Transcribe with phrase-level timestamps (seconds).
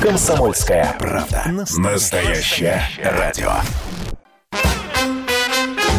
[0.00, 1.42] Комсомольская правда.
[1.76, 3.50] Настоящее радио.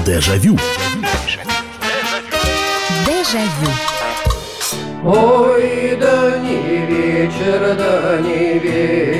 [0.06, 0.58] Дежавю.
[3.05, 3.71] Дежавю.
[5.04, 9.19] Ой, да не вечер, да не вечер,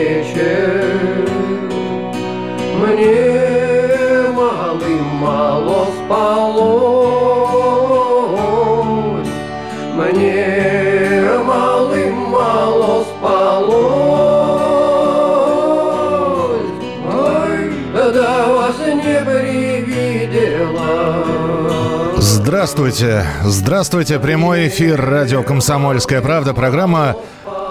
[22.50, 27.16] Здравствуйте, здравствуйте, прямой эфир радио «Комсомольская правда», программа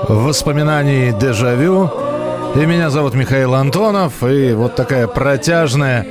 [0.09, 1.91] воспоминаний «Дежавю».
[2.55, 6.06] И меня зовут Михаил Антонов, и вот такая протяжная,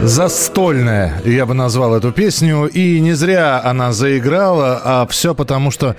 [0.00, 2.66] застольная, я бы назвал эту песню.
[2.66, 5.96] И не зря она заиграла, а все потому, что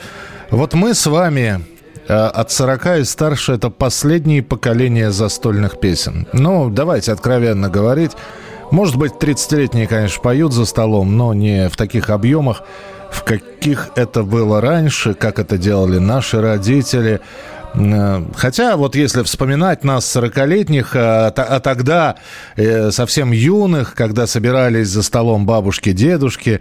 [0.51, 1.59] вот мы с вами
[2.07, 6.25] э, от 40 и старше это последние поколения застольных песен.
[6.31, 8.13] Ну, давайте откровенно говорить.
[8.71, 12.63] Может быть, 30-летние, конечно, поют за столом, но не в таких объемах,
[13.11, 17.21] в каких это было раньше, как это делали наши родители.
[17.77, 22.15] Э, Хотя, вот если вспоминать нас, 40-летних, а, т- а тогда
[22.55, 26.59] э, совсем юных, когда собирались за столом бабушки, дедушки,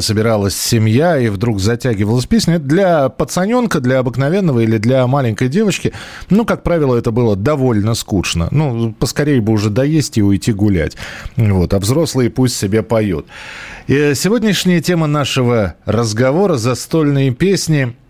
[0.00, 5.92] собиралась семья и вдруг затягивалась песня, для пацаненка, для обыкновенного или для маленькой девочки,
[6.28, 8.48] ну, как правило, это было довольно скучно.
[8.50, 10.96] Ну, поскорее бы уже доесть и уйти гулять.
[11.36, 13.26] Вот, а взрослые пусть себе поют.
[13.86, 17.94] И сегодняшняя тема нашего разговора– застольные песни–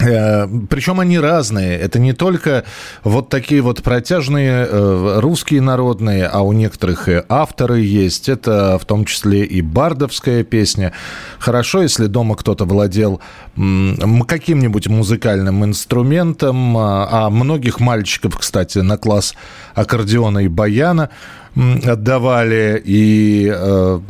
[0.00, 1.78] Причем они разные.
[1.78, 2.64] Это не только
[3.04, 8.28] вот такие вот протяжные э, русские народные, а у некоторых и авторы есть.
[8.28, 10.92] Это в том числе и бардовская песня.
[11.38, 13.20] Хорошо, если дома кто-то владел
[13.54, 16.76] каким-нибудь музыкальным инструментом.
[16.78, 19.34] А а многих мальчиков, кстати, на класс
[19.74, 21.10] аккордеона и баяна
[21.56, 24.00] отдавали и э,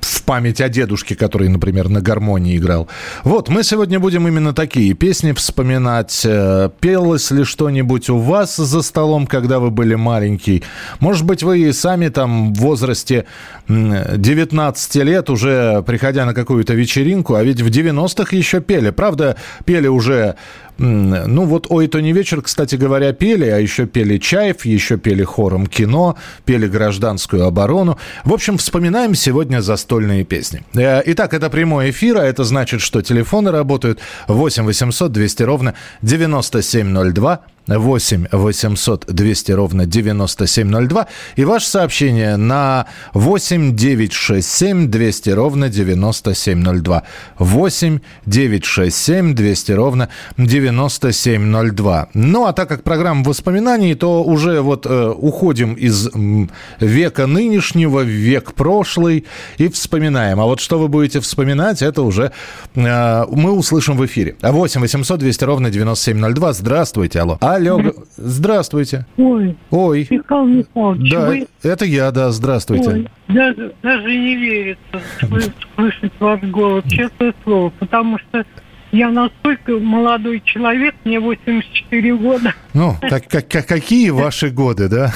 [0.00, 2.88] в память о дедушке, который, например, на гармонии играл.
[3.24, 6.22] Вот, мы сегодня будем именно такие песни вспоминать.
[6.24, 10.62] Э, Пелось ли что-нибудь у вас за столом, когда вы были маленький?
[11.00, 13.26] Может быть, вы сами там в возрасте
[13.68, 18.90] м, 19 лет, уже приходя на какую-то вечеринку, а ведь в 90-х еще пели.
[18.90, 20.36] Правда, пели уже
[20.78, 25.24] Ну вот «Ой, то не вечер», кстати говоря, пели, а еще пели «Чаев», еще пели
[25.24, 27.98] хором кино, пели «Гражданскую оборону».
[28.24, 30.62] В общем, вспоминаем сегодня застольные песни.
[30.74, 35.74] Э, Итак, это прямой эфир, а это значит, что телефоны работают 8 800 200 ровно
[36.02, 41.06] 9702, 8 800 200 ровно 9702
[41.36, 47.02] и ваше сообщение на 8 967 200 ровно 9702.
[47.38, 52.08] 8 967 200 ровно 9702.
[52.14, 56.50] Ну, а так как программа воспоминаний, то уже вот э, уходим из м,
[56.80, 59.26] века нынешнего в век прошлый
[59.58, 60.40] и вспоминаем.
[60.40, 62.32] А вот что вы будете вспоминать, это уже
[62.74, 64.36] э, мы услышим в эфире.
[64.42, 66.52] 8 800 200 ровно 9702.
[66.52, 67.38] Здравствуйте, алло.
[67.56, 67.80] Алло,
[68.16, 69.06] здравствуйте.
[69.16, 71.46] Ой, Ой, Михаил Михайлович, да, вы...
[71.62, 72.90] это я, да, здравствуйте.
[72.90, 78.44] Ой, даже, даже не верится слы- слышать ваш голос, честное слово, потому что
[78.92, 85.10] я настолько молодой человек, мне 84 года, Ну, как, как, как- какие ваши годы, да?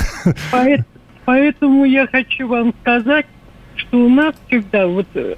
[0.50, 0.86] поэт-
[1.26, 3.26] поэтому я хочу вам сказать,
[3.76, 5.36] что у нас всегда, вот э,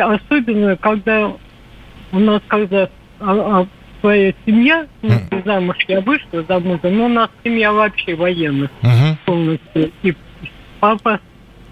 [0.00, 1.32] особенно когда
[2.10, 2.88] у нас когда
[3.20, 3.66] а- а,
[4.04, 5.42] своя семья, Мгм.
[5.46, 8.70] замуж я вышла за мужа, но у нас семья вообще военных.
[8.82, 9.16] Мгм.
[9.24, 9.90] полностью.
[10.02, 10.14] И
[10.78, 11.20] папа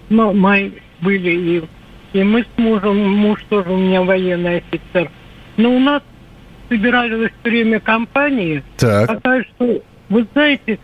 [0.09, 5.11] м- мой были, и, и мы с мужем, муж тоже у меня военный офицер.
[5.57, 6.01] Но у нас
[6.69, 9.09] собирались все время компании, Так.
[9.09, 10.79] такая, что, вы знаете,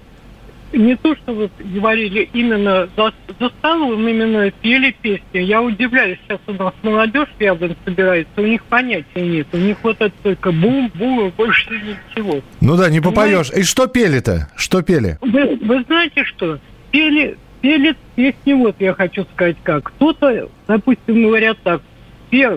[0.73, 5.39] не то, что вы говорили именно за, за столом, именно пели песни.
[5.39, 9.47] Я удивляюсь, сейчас у нас молодежь рядом собирается, у них понятия нет.
[9.53, 12.41] У них вот это только бум-бум и больше ничего.
[12.61, 13.49] Ну да, не попоешь.
[13.51, 14.47] И что пели-то?
[14.55, 15.17] Что пели?
[15.21, 16.59] Вы, вы знаете что?
[16.91, 19.85] Пели, пели песни, вот я хочу сказать как.
[19.85, 21.81] Кто-то, допустим, говорят так,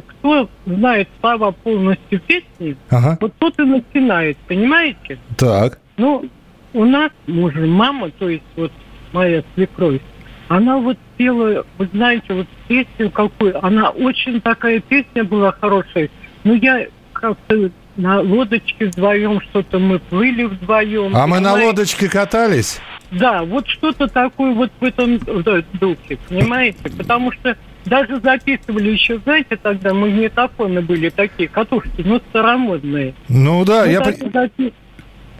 [0.06, 3.16] кто знает слова полностью песни, Ага.
[3.20, 5.18] вот тот и начинает, понимаете?
[5.38, 5.78] Так.
[5.96, 6.28] Ну,
[6.74, 8.72] у нас муж, мама, то есть вот
[9.12, 10.00] моя свекровь,
[10.48, 16.10] она вот пела, вы знаете, вот песню какую, она очень такая песня была хорошая.
[16.44, 21.14] Ну, я как-то на лодочке вдвоем что-то мы плыли вдвоем.
[21.14, 22.80] А мы на лодочке катались?
[23.10, 26.90] Да, вот что-то такое вот в этом духе, понимаете?
[26.96, 33.14] Потому что даже записывали еще, знаете, тогда магнитофоны были такие, катушки, ну, старомодные.
[33.28, 34.00] Ну да, Ну, я...
[34.00, 34.72] так при- запи-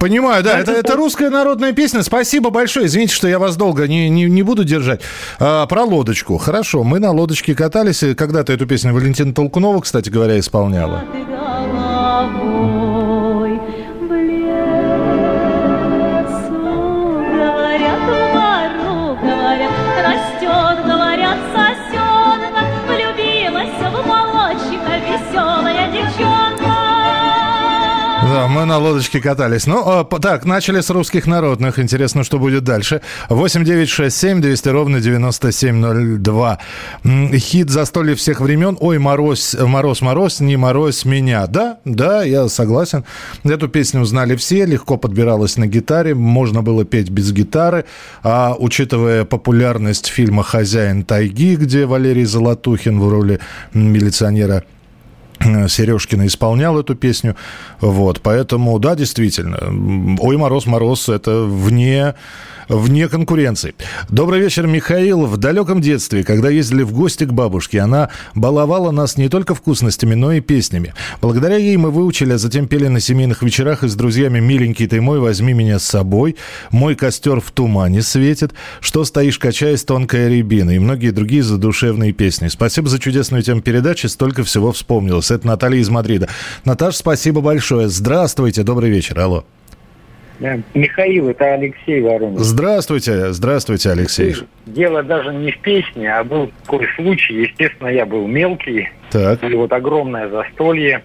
[0.02, 0.58] Понимаю, да.
[0.58, 2.02] Это, это русская народная песня.
[2.02, 2.87] Спасибо большое.
[2.87, 5.00] Извините, что я вас долго не, не, не буду держать.
[5.38, 6.38] А, про лодочку.
[6.38, 8.02] Хорошо, мы на лодочке катались.
[8.16, 11.04] Когда-то эту песню Валентина Толкунова, кстати говоря, исполняла.
[28.62, 29.66] Мы на лодочке катались.
[29.66, 31.80] Ну, а, так, начали с русских народных.
[31.80, 33.00] Интересно, что будет дальше.
[33.28, 36.58] 8 9 6 7 200 ровно 9702.
[37.02, 38.76] М, Хит застолье всех времен.
[38.78, 41.48] Ой, мороз, мороз, мороз, не мороз меня.
[41.48, 43.04] Да, да, я согласен.
[43.42, 44.64] Эту песню узнали все.
[44.64, 46.14] Легко подбиралась на гитаре.
[46.14, 47.84] Можно было петь без гитары.
[48.22, 53.40] А учитывая популярность фильма «Хозяин тайги», где Валерий Золотухин в роли
[53.74, 54.62] милиционера
[55.68, 57.36] Сережкина исполнял эту песню.
[57.80, 59.58] Вот, поэтому, да, действительно,
[60.20, 62.14] «Ой, мороз, мороз»— это вне,
[62.68, 63.74] вне конкуренции.
[64.08, 65.26] Добрый вечер, Михаил.
[65.26, 70.14] В далеком детстве, когда ездили в гости к бабушке, она баловала нас не только вкусностями,
[70.14, 70.94] но и песнями.
[71.20, 75.00] Благодаря ей мы выучили, а затем пели на семейных вечерах и с друзьями «Миленький ты
[75.00, 76.36] мой, возьми меня с собой»,
[76.70, 82.48] «Мой костер в тумане светит», «Что стоишь, качаясь, тонкая рябина» и многие другие задушевные песни.
[82.48, 85.30] Спасибо за чудесную тему передачи, столько всего вспомнилось.
[85.32, 86.29] Это Наталья из Мадрида.
[86.64, 87.88] Наташ, спасибо большое.
[87.88, 89.19] Здравствуйте, добрый вечер.
[89.19, 89.44] Алло.
[90.75, 92.38] Михаил, это Алексей Воронин.
[92.38, 94.34] Здравствуйте, здравствуйте, Алексей.
[94.67, 97.43] Дело даже не в песне, а был такой случай.
[97.43, 101.02] Естественно, я был мелкий, Так, и вот огромное застолье.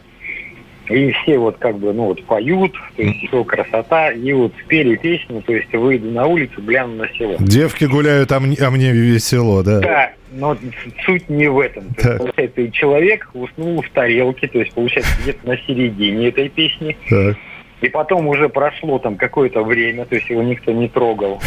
[0.89, 4.95] И все вот как бы, ну вот поют, то есть все красота, и вот спели
[4.95, 7.35] песню, то есть выйду на улицу, гляну на село.
[7.39, 9.81] девки гуляют, а мне, а мне весело, да.
[9.81, 10.57] Да, но
[11.05, 11.93] суть не в этом.
[11.93, 16.49] То есть, получается, и человек уснул в тарелке, то есть, получается, где-то на середине этой
[16.49, 16.97] песни.
[17.09, 17.37] Так.
[17.81, 21.39] И потом уже прошло там какое-то время, то есть его никто не трогал.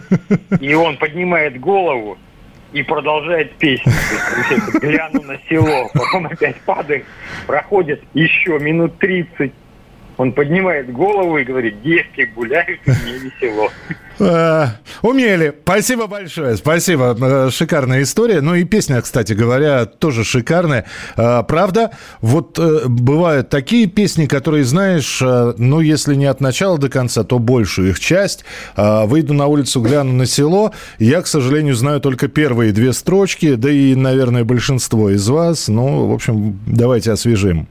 [0.60, 2.18] И он поднимает голову
[2.72, 3.92] и продолжает песню.
[3.92, 7.04] То есть, гляну на село, потом опять падает,
[7.46, 9.52] проходит еще минут 30.
[10.20, 13.70] Он поднимает голову и говорит, девки гуляют, мне весело.
[14.18, 15.54] А, умели.
[15.62, 16.58] Спасибо большое.
[16.58, 17.16] Спасибо.
[17.18, 18.42] Э, Шикарная история.
[18.42, 20.84] Ну и песня, кстати говоря, тоже шикарная.
[21.16, 26.76] А, Правда, вот э, бывают такие песни, которые знаешь, э, ну если не от начала
[26.76, 28.44] до конца, то большую их часть.
[28.76, 30.72] Выйду на улицу, гляну на село.
[30.98, 35.68] Я, к сожалению, знаю только первые две строчки, да и, наверное, большинство из вас.
[35.68, 37.68] Ну, в общем, давайте освежим.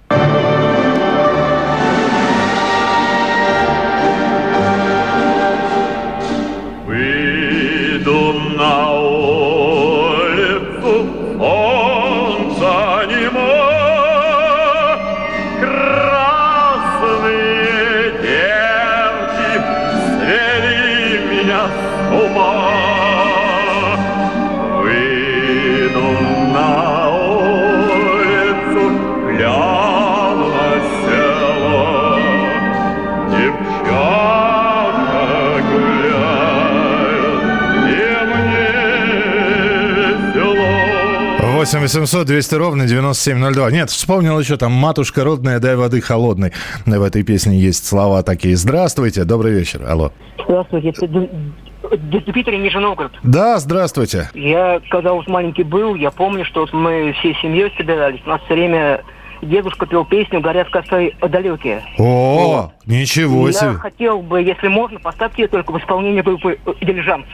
[41.80, 43.72] 8 800 200 ровно 9702.
[43.72, 46.52] Нет, вспомнил еще там «Матушка родная, дай воды холодной».
[46.86, 48.58] В этой песне есть слова такие.
[48.58, 49.86] Здравствуйте, добрый вечер.
[49.88, 50.12] Алло.
[50.44, 53.13] Здравствуйте, Дмитрий Нижний Новгород.
[53.24, 54.30] Да, здравствуйте.
[54.34, 58.20] Я, когда вот маленький был, я помню, что вот мы всей семьей собирались.
[58.25, 59.01] У нас все время
[59.42, 61.82] дедушка пел песню «Горят костры далекие».
[61.98, 63.74] О, ничего Я себе.
[63.75, 67.25] хотел бы, если можно, поставьте ее только в исполнении группы «Дилижанс».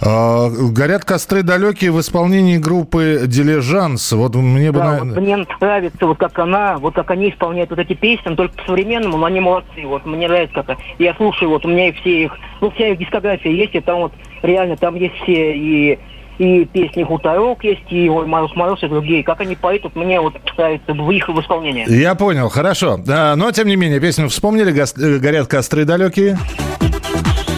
[0.00, 4.12] А, горят костры далекие в исполнении группы «Дилижанс».
[4.12, 4.78] Вот мне бы...
[4.78, 8.56] Да, вот мне нравится, вот как она, вот как они исполняют вот эти песни, только
[8.56, 9.84] по-современному, но они молодцы.
[9.84, 12.98] Вот мне нравится как Я слушаю, вот у меня и все их, ну, вся их
[12.98, 14.12] дискография есть, и там вот
[14.42, 15.98] реально там есть все и
[16.38, 19.24] и песни «Хуторок» есть, и «Ой, Мороз, Мороз» и другие.
[19.24, 21.90] Как они поют, вот мне вот нравится в их исполнении.
[21.90, 23.00] Я понял, хорошо.
[23.08, 24.72] А, но, тем не менее, песню вспомнили.
[24.72, 26.38] Э, Горят костры далекие.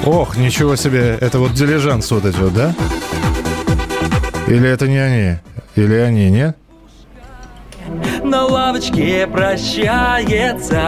[0.05, 1.19] Ох, ничего себе.
[1.21, 2.75] Это вот «Дилижанс» вот эти вот, да?
[4.47, 5.39] Или это не они?
[5.77, 6.57] Или они, нет?
[8.31, 10.79] на лавочке прощается,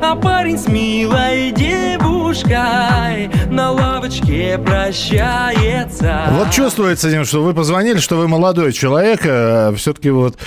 [0.00, 6.28] а парень с милой девушкой на лавочке прощается.
[6.30, 9.20] Вот чувствуется, Дим, что вы позвонили, что вы молодой человек.
[9.76, 10.38] Все-таки вот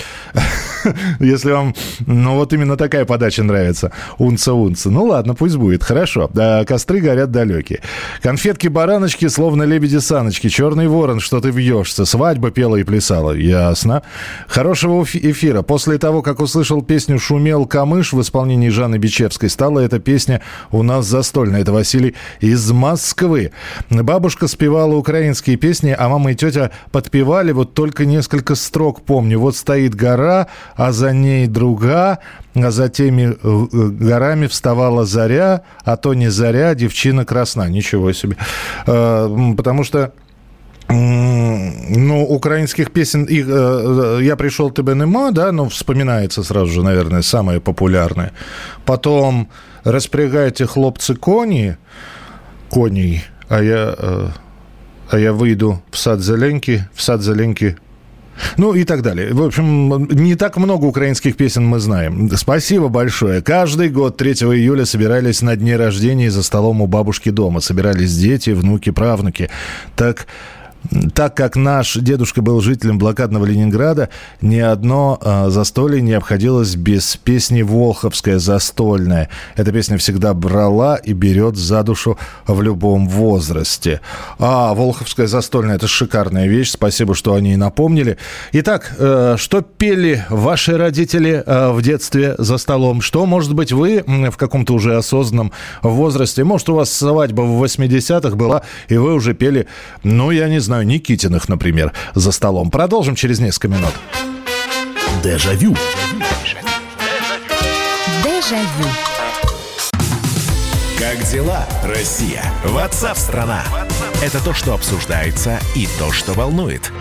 [1.20, 1.74] Если вам,
[2.06, 3.92] ну, вот именно такая подача нравится.
[4.18, 4.90] Унца-унца.
[4.90, 5.82] Ну, ладно, пусть будет.
[5.82, 6.30] Хорошо.
[6.36, 7.80] А, костры горят далекие.
[8.22, 10.48] Конфетки-бараночки, словно лебеди-саночки.
[10.48, 12.04] Черный ворон, что ты вьешься.
[12.04, 13.32] Свадьба пела и плясала.
[13.32, 14.02] Ясно.
[14.48, 15.62] Хорошего эфи- эфира.
[15.62, 20.82] После того, как услышал песню «Шумел камыш» в исполнении Жанны Бичевской, стала эта песня у
[20.82, 21.60] нас застольная.
[21.60, 23.52] Это Василий из Москвы.
[23.90, 27.52] Бабушка спевала украинские песни, а мама и тетя подпевали.
[27.52, 29.38] Вот только несколько строк помню.
[29.38, 32.18] Вот стоит гора, а за ней друга,
[32.54, 33.66] а за теми э,
[34.00, 37.68] горами вставала заря, а то не заря, девчина красна.
[37.68, 38.36] Ничего себе.
[38.86, 40.12] Э, Потому что
[40.92, 46.82] ну, украинских песен, их, э, э, я пришел, тебе нема, да, ну, вспоминается сразу же,
[46.82, 48.32] наверное, самое популярное.
[48.84, 49.48] Потом
[49.84, 51.76] распрягайте, хлопцы, кони,
[52.70, 54.28] коней, а я, э,
[55.10, 57.76] а я выйду в сад зеленки, в сад зеленки
[58.56, 59.32] ну и так далее.
[59.32, 62.30] В общем, не так много украинских песен мы знаем.
[62.36, 63.42] Спасибо большое.
[63.42, 67.60] Каждый год 3 июля собирались на дне рождения за столом у бабушки дома.
[67.60, 69.50] Собирались дети, внуки, правнуки.
[69.96, 70.26] Так
[71.14, 74.08] так как наш дедушка был жителем блокадного Ленинграда,
[74.40, 79.28] ни одно э, застолье не обходилось без песни «Волховская застольная».
[79.56, 84.00] Эта песня всегда брала и берет за душу в любом возрасте.
[84.38, 86.70] А, «Волховская застольная»– это шикарная вещь.
[86.70, 88.18] Спасибо, что они и напомнили.
[88.52, 93.00] Итак, э, что пели ваши родители э, в детстве за столом?
[93.00, 96.44] Что, может быть, вы в каком-то уже осознанном возрасте?
[96.44, 99.66] Может, у вас свадьба в 80-х была, и вы уже пели,
[100.02, 102.70] ну, я не знаю, Никитиных, например, за столом.
[102.70, 103.92] Продолжим через несколько минут.
[105.22, 105.76] Дежавю.
[108.24, 108.88] Дежавю.
[110.98, 112.42] Как дела, Россия?
[112.64, 113.64] Ватсап-страна!
[114.22, 116.92] Это то, что обсуждается и то, что волнует.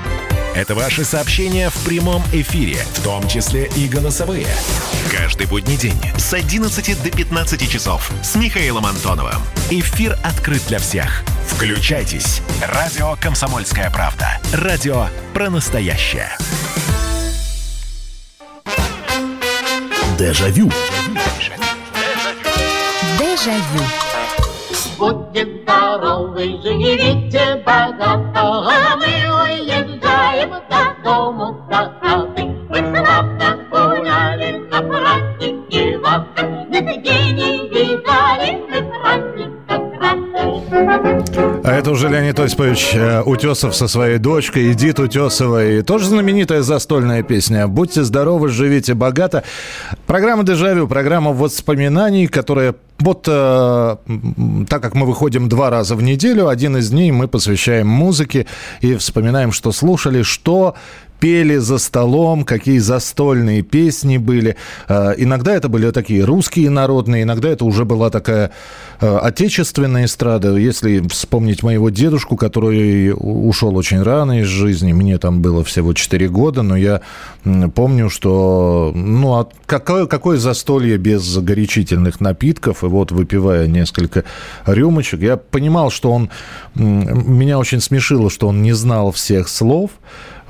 [0.53, 4.47] Это ваши сообщения в прямом эфире, в том числе и голосовые.
[5.09, 9.41] Каждый будний день с 11 до 15 часов с Михаилом Антоновым.
[9.69, 11.23] Эфир открыт для всех.
[11.47, 12.41] Включайтесь.
[12.61, 14.39] Радио «Комсомольская правда».
[14.53, 16.29] Радио про настоящее.
[20.19, 20.69] Дежавю.
[23.17, 23.83] Дежавю.
[24.97, 29.30] Будьте здоровы, живите богато, а мы
[30.47, 32.30] muka, kau muka, kau.
[40.73, 45.81] А это уже Леонид Осипович э, Утесов со своей дочкой, Эдит Утесовой.
[45.81, 49.43] Тоже знаменитая застольная песня «Будьте здоровы, живите богато».
[50.07, 53.95] Программа «Дежавю», программа воспоминаний, которая вот э,
[54.69, 58.45] так как мы выходим два раза в неделю, один из дней мы посвящаем музыке
[58.79, 60.75] и вспоминаем, что слушали, что
[61.21, 64.57] пели за столом, какие застольные песни были.
[64.89, 68.51] Э, Иногда это были такие русские народные, иногда это уже была такая
[68.99, 70.55] э, отечественная эстрада.
[70.57, 76.27] Если вспомнить моего дедушку, который ушел очень рано из жизни, мне там было всего 4
[76.27, 77.01] года, но я
[77.75, 84.23] помню, что ну, а какое, какое застолье без горячительных напитков, и вот выпивая несколько
[84.65, 86.29] рюмочек, я понимал, что он...
[86.73, 89.91] Меня очень смешило, что он не знал всех слов,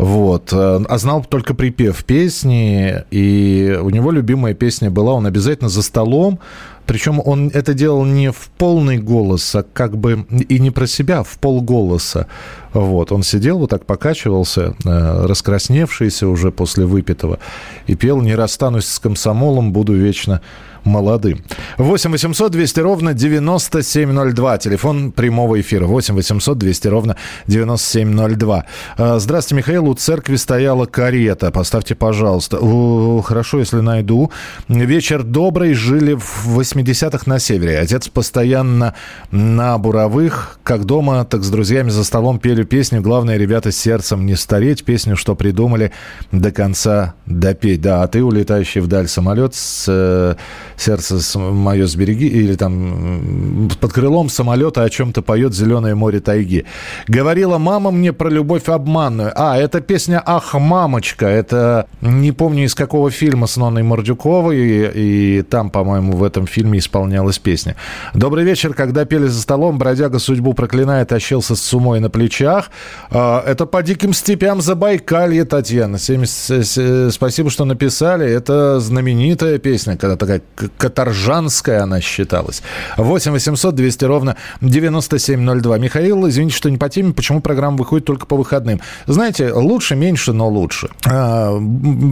[0.02, 0.52] вот.
[0.52, 5.84] э, А знал только припев песни, и у него любимая песня была, он обязательно за
[5.84, 6.40] столом,
[6.88, 11.20] причем он это делал не в полный голос, а как бы и не про себя,
[11.20, 12.26] а в полголоса.
[12.74, 13.12] Вот.
[13.12, 17.38] Он сидел вот так, покачивался, э, раскрасневшийся уже после выпитого,
[17.86, 20.42] и пел «Не расстанусь с комсомолом, буду вечно
[20.84, 21.44] молодым».
[21.78, 24.58] 8 800 200 ровно 9702.
[24.58, 25.86] Телефон прямого эфира.
[25.86, 27.16] 8 800 200 ровно
[27.48, 28.66] 9702.
[28.98, 29.88] Э, Здравствуйте, Михаил.
[29.88, 31.52] У церкви стояла карета.
[31.52, 32.58] Поставьте, пожалуйста.
[32.60, 34.32] О, Хорошо, если найду.
[34.68, 35.74] Вечер добрый.
[35.74, 37.80] Жили в 80-х на севере.
[37.80, 38.94] Отец постоянно
[39.32, 40.60] на буровых.
[40.64, 43.02] Как дома, так с друзьями за столом пели песню.
[43.02, 44.84] Главное, ребята, сердцем не стареть.
[44.86, 45.92] Песню, что придумали
[46.32, 47.82] до конца допеть.
[47.82, 50.36] Да, а ты, улетающий вдаль самолет, с, э,
[50.82, 56.66] сердце мое сбереги, или там под крылом самолета о чем-то поет «Зеленое море тайги».
[57.08, 59.32] Говорила мама мне про любовь обманную.
[59.36, 61.28] А, это песня «Ах, мамочка».
[61.28, 66.48] Это не помню из какого фильма с Ноной Мордюковой, и, и там, по-моему, в этом
[66.48, 67.76] фильме исполнялась песня.
[68.14, 68.74] Добрый вечер.
[68.74, 72.72] Когда пели за столом, бродяга судьбу проклиная, тащился с сумой на плечах.
[73.12, 76.00] А, Это по диким степям Забайкалья, Татьяна.
[76.00, 78.26] 70, э, с- спасибо, что написали.
[78.30, 80.42] Это знаменитая песня, когда такая
[80.78, 82.62] каторжанская она считалась.
[82.98, 85.78] 8 800 200 ровно 9702.
[85.78, 88.82] Михаил, извините, что не по теме, почему программа выходит только по выходным.
[89.06, 90.90] Знаете, лучше, меньше, но лучше.
[91.06, 91.60] А,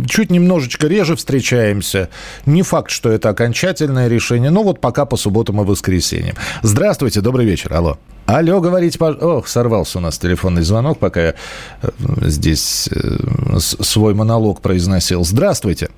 [0.07, 2.09] чуть немножечко реже встречаемся.
[2.45, 6.35] Не факт, что это окончательное решение, но вот пока по субботам и воскресеньям.
[6.61, 7.73] Здравствуйте, добрый вечер.
[7.73, 7.97] Алло.
[8.25, 11.33] Алло, говорите, пож- Ох, сорвался у нас телефонный звонок, пока я
[11.81, 11.89] э,
[12.21, 15.25] здесь э, свой монолог произносил.
[15.25, 15.49] Здравствуйте.
[15.49, 15.89] Здравствуйте.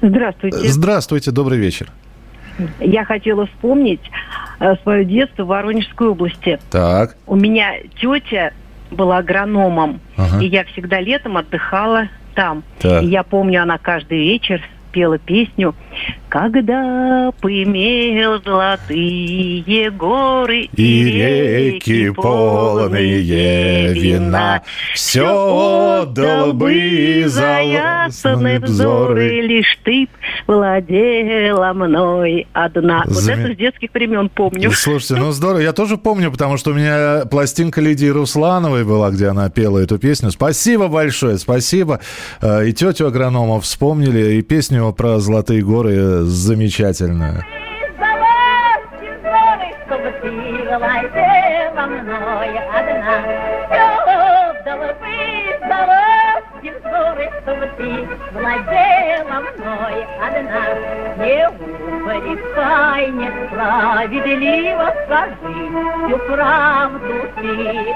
[0.00, 1.88] Здравствуйте, добрый вечер.
[2.78, 4.00] Я хотела вспомнить
[4.58, 6.58] э, свое детство в Воронежской области.
[6.70, 7.16] Так.
[7.26, 8.52] У меня тетя
[8.90, 10.42] была агрономом, Ага.
[10.42, 12.62] и я всегда летом отдыхала там.
[12.80, 13.02] Так.
[13.02, 15.74] И я помню, она каждый вечер пела песню
[16.28, 24.62] «Когда поимел золотые горы И реки полные вина,
[24.94, 29.40] все отдал бы за ясные взоры.
[29.40, 30.08] лишь ты
[30.46, 33.02] владела мной одна.
[33.06, 34.70] Вот Заме- это с детских времен помню.
[34.72, 35.58] Слушайте, ну здорово.
[35.60, 39.98] Я тоже помню, потому что у меня пластинка Лидии Руслановой была, где она пела эту
[39.98, 40.30] песню.
[40.30, 42.00] Спасибо большое, спасибо.
[42.40, 45.79] Э, И тетю агронома вспомнили, и песню про Золотые горы
[50.22, 50.30] ты
[50.78, 53.79] владела мной одна.
[57.42, 60.64] Чтобы ты владела мной одна.
[61.18, 65.70] Не упрекай, несправедливо скажи
[66.06, 67.50] всю правду ты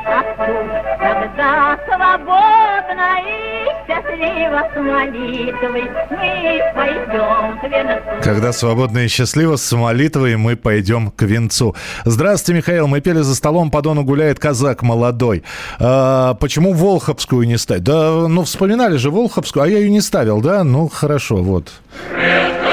[0.07, 0.55] отцу.
[0.99, 8.23] Когда свободно и счастливо с молитвой мы пойдем к венцу.
[8.23, 11.75] Когда свободно и счастливо, с молитвой мы пойдем к венцу.
[12.05, 12.87] Здравствуйте, Михаил.
[12.87, 15.45] Мы пели за столом, по дону гуляет казак молодой.
[15.79, 17.85] А, почему Волховскую не ставить?
[17.85, 19.11] Да, ну, вспоминали же
[19.45, 20.65] Волховскую, а я ее не ставил, да?
[20.65, 21.71] Ну, хорошо, вот.
[22.09, 22.64] Встречаться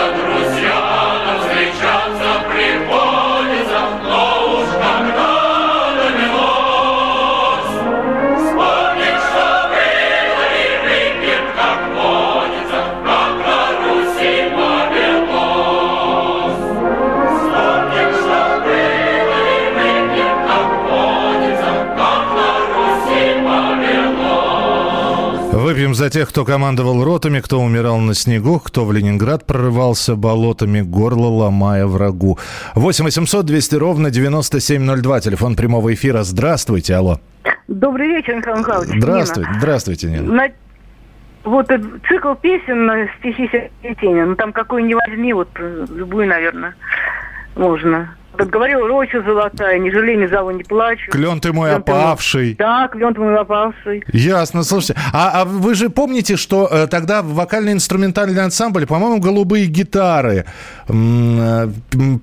[25.92, 30.80] Выпьем за тех, кто командовал ротами, кто умирал на снегу, кто в Ленинград прорывался болотами,
[30.80, 32.40] горло ломая врагу.
[32.76, 36.24] 8 800 200 ровно 9702, телефон прямого эфира.
[36.24, 37.20] Здравствуйте, алло.
[37.68, 38.90] Добрый вечер, Михаил Михайлович.
[39.02, 39.60] Здравствуйте, Нина.
[39.60, 40.34] здравствуйте, Нина.
[40.34, 40.52] На-
[41.44, 43.50] Вот э, цикл песен на стихи
[43.84, 44.26] Сергея.
[44.26, 46.74] Ну, там какой не возьми, вот э, любую, наверное,
[47.56, 48.16] можно.
[48.38, 51.12] Как говорил, роща золотая, не жалей, ни зову, не плачу.
[51.12, 52.56] Клен ты мой Клен ты мой- опавший.
[52.58, 54.04] Да, клен ты мой опавший.
[54.14, 54.96] Ясно, слушайте.
[55.14, 60.46] А, а вы же помните, что э, тогда вокально-инструментальный ансамбль, по-моему, голубые гитары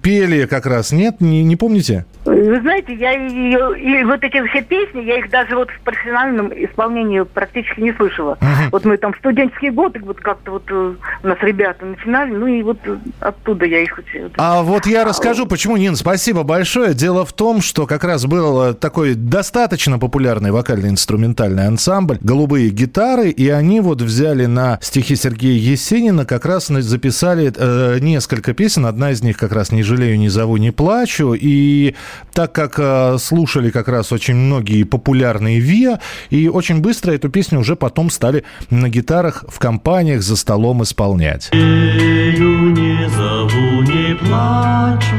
[0.03, 1.21] пели как раз, нет?
[1.21, 2.05] Не, не помните?
[2.25, 6.53] Вы знаете, я ее, и вот эти все песни, я их даже вот в профессиональном
[6.53, 8.37] исполнении практически не слышала.
[8.71, 12.47] Вот мы там в студенческие годы вот как-то вот э, у нас ребята начинали, ну
[12.47, 14.31] и вот э, оттуда я их учила.
[14.37, 16.93] А вот я расскажу, почему, Нин, спасибо большое.
[16.93, 23.31] Дело в том, что как раз был э, такой достаточно популярный вокально-инструментальный ансамбль «Голубые гитары»,
[23.31, 28.87] и они вот взяли на стихи Сергея Есенина, как раз записали э, несколько песен.
[28.87, 31.33] Одна из них как раз «Не жалею, не зову, не плачу».
[31.33, 31.95] И
[32.33, 37.61] так как э, слушали как раз очень многие популярные ВИА, и очень быстро эту песню
[37.61, 41.51] уже потом стали на гитарах в компаниях за столом исполнять.
[41.53, 45.17] Ею не зову, не плачу,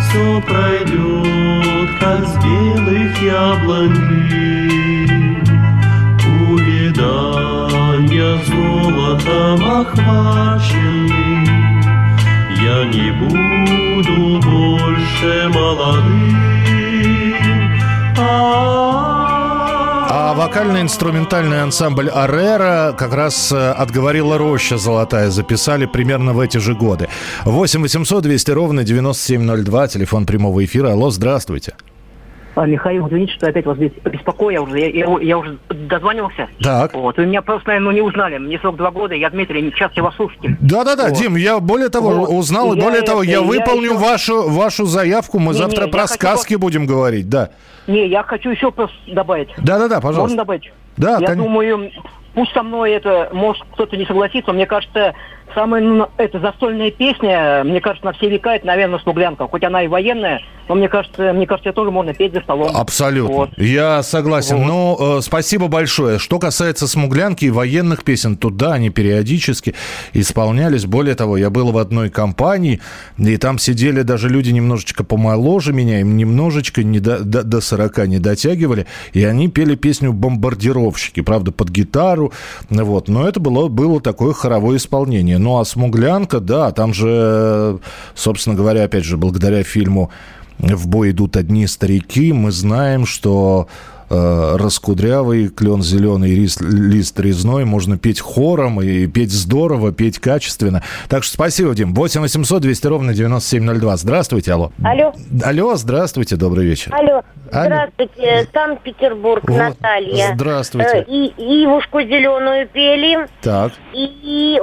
[0.00, 4.84] все пройдет, как с белых яблоней.
[6.48, 11.33] Увидания золотом охваченный,
[12.64, 16.34] я не буду больше молодым.
[20.16, 25.30] А вокально-инструментальный ансамбль «Арера» как раз э, отговорила «Роща золотая».
[25.30, 27.08] Записали примерно в эти же годы.
[27.44, 30.92] 8 800 200 ровно 9702, телефон прямого эфира.
[30.92, 31.74] Алло, здравствуйте.
[31.78, 31.93] А,
[32.56, 36.48] Михаил, извините, что опять вас здесь беспокою, я уже, я, я- я уже дозванивался.
[36.62, 36.94] Так.
[36.94, 38.38] Вот, вы меня просто, наверное, не узнали.
[38.38, 40.56] Мне 42 года, я Дмитрий, сейчас я вас слушатель.
[40.60, 41.12] Да-да-да, Вот.
[41.14, 42.28] Дим, я более того Вот.
[42.30, 45.38] узнал, и Я более того, я я выполню еще- вашу, вашу заявку.
[45.38, 47.50] Мы Не-не, завтра я про хочу сказки будем говорить, да.
[47.86, 49.48] Не, я хочу еще просто добавить.
[49.58, 50.20] Да-да-да, пожалуйста.
[50.22, 50.72] Можно добавить?
[50.96, 51.36] Да, Я конечно.
[51.44, 51.90] думаю,
[52.34, 55.12] пусть со мной это, может, кто-то не согласится, мне кажется,
[55.54, 59.46] самая, ну, это застольная песня, мне кажется, на все века, это, наверное, «Смуглянка».
[59.46, 62.70] Хоть она и военная, но мне кажется, мне кажется, ее тоже можно петь за столом.
[62.74, 63.34] Абсолютно.
[63.34, 63.50] Вот.
[63.58, 64.58] Я согласен.
[64.58, 64.66] Вот.
[64.66, 66.18] Ну, э, спасибо большое.
[66.18, 69.74] Что касается смуглянки и военных песен, то да, они периодически
[70.12, 70.86] исполнялись.
[70.86, 72.80] Более того, я был в одной компании,
[73.18, 78.06] и там сидели даже люди немножечко помоложе меня, им немножечко не до, до, до 40
[78.08, 82.32] не дотягивали, и они пели песню «Бомбардировщики», правда, под гитару,
[82.70, 83.08] вот.
[83.08, 85.33] Но это было, было такое хоровое исполнение.
[85.38, 87.78] Ну, а смуглянка, да, там же,
[88.14, 90.10] собственно говоря, опять же, благодаря фильму
[90.58, 92.32] в бой идут одни старики.
[92.32, 93.68] Мы знаем, что
[94.56, 97.64] раскудрявый, клен зеленый, лист, лист резной.
[97.64, 100.82] Можно петь хором и петь здорово, петь качественно.
[101.08, 101.94] Так что спасибо, Дим.
[101.94, 103.96] 8 800 200 ровно 9702.
[103.96, 104.72] Здравствуйте, алло.
[104.82, 105.12] Алло.
[105.44, 106.94] Алло, здравствуйте, добрый вечер.
[106.94, 107.22] Алло.
[107.52, 107.66] Алло.
[107.66, 110.32] Здравствуйте, Санкт-Петербург, Вот, Наталья.
[110.34, 110.98] здравствуйте.
[110.98, 113.26] Э, И Ивушку зеленую пели.
[113.42, 113.72] Так.
[113.92, 114.58] И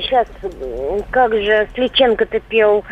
[0.00, 0.26] сейчас,
[1.10, 2.84] как же Сличенко-то пел.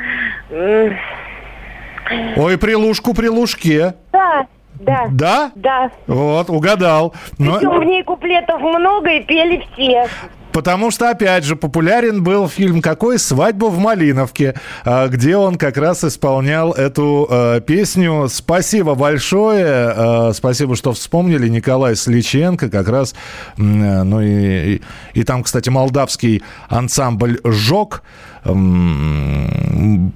[2.36, 3.94] Ой, прилушку при лужке.
[4.20, 4.46] Да,
[4.80, 5.08] да.
[5.10, 5.50] Да?
[5.54, 5.90] Да.
[6.06, 7.14] Вот, угадал.
[7.38, 10.08] Но- Причем в ней куплетов много и пели все.
[10.52, 15.76] Потому что, опять же, популярен был фильм какой «Свадьба в Малиновке», а, где он как
[15.76, 18.26] раз исполнял эту э, песню.
[18.28, 19.94] Спасибо большое.
[19.96, 21.48] э, спасибо, что вспомнили.
[21.48, 23.14] Николай Сличенко как раз.
[23.56, 24.82] э, Ну и, и,
[25.14, 28.02] и там, кстати, молдавский ансамбль «Жок»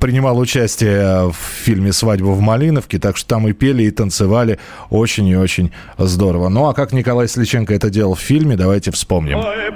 [0.01, 4.59] принимал участие в фильме «Свадьба в Малиновке», так что там и пели, и танцевали
[4.90, 6.49] очень и очень здорово.
[6.49, 9.38] Ну а как Николай Сличенко это делал в фильме, давайте вспомним.
[9.38, 9.70] Ой,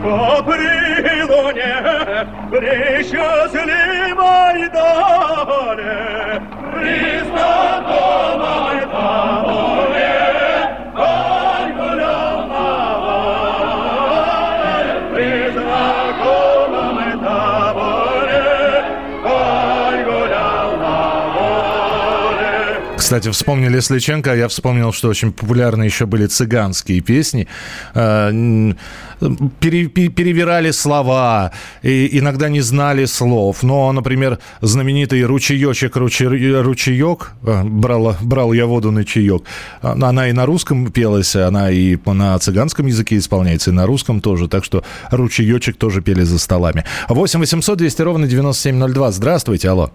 [0.00, 9.71] прилушка при луне, при счастливой доле, при знакомой табуре,
[23.12, 27.46] Кстати, вспомнили Сличенко, а я вспомнил, что очень популярны еще были цыганские песни.
[27.94, 28.30] Э,
[29.60, 33.62] пере- пе- перевирали слова, и иногда не знали слов.
[33.62, 39.42] Но, например, знаменитый «Ручеечек, руче- ручеек», э, брала, брал я воду на чаек,
[39.82, 44.22] а, она и на русском пелась, она и на цыганском языке исполняется, и на русском
[44.22, 44.48] тоже.
[44.48, 46.84] Так что «Ручеечек» тоже пели за столами.
[47.10, 49.10] 8 800 200 ровно 9702.
[49.12, 49.90] Здравствуйте, алло.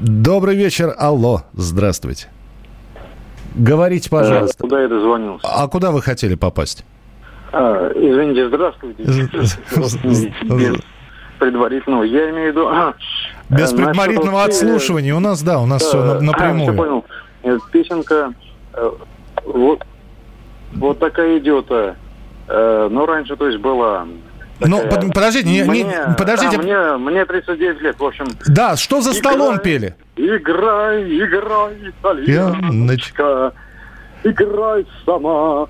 [0.00, 2.28] Добрый вечер, алло, здравствуйте.
[3.56, 4.56] Говорите, пожалуйста.
[4.58, 5.46] Э, Куда я дозвонился?
[5.48, 6.84] А куда вы хотели попасть?
[7.52, 9.02] А, извините, здравствуйте.
[11.40, 12.02] Предварительного.
[12.04, 12.68] Я имею в виду...
[12.68, 12.94] а,
[13.48, 15.14] Без э, предварительного э, отслушивания.
[15.14, 16.72] У нас, да, у нас все э, напрямую.
[16.72, 17.04] всё понял.
[17.42, 18.32] Нет, песенка
[18.74, 18.90] э,
[19.44, 19.84] вот,
[20.74, 21.66] вот такая идет.
[21.70, 21.94] э,
[22.48, 24.06] э, Ну, раньше, то есть, была...
[24.60, 26.56] Ну, под- подождите, не- не- Мне- подождите.
[26.56, 28.26] а, мне, мне 39 лет, в общем.
[28.46, 29.94] Да, что за столом Играй, пели?
[30.16, 33.52] Играй, играй, итальяночка,
[34.24, 35.68] играй сама.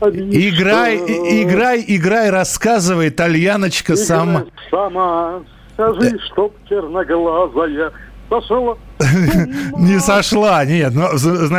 [0.00, 4.44] Играй, и- играй, играй, рассказывай, итальяночка сама.
[4.70, 5.40] Сама,
[5.74, 7.90] скажи, чтоб черноглазая
[8.28, 8.76] сошла.
[9.78, 11.10] Не сошла, нет, но,